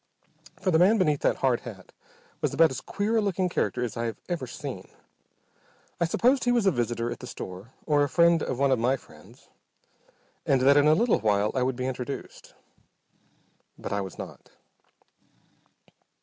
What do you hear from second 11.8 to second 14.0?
introduced. But